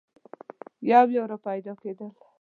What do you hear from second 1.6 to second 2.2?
کېدل.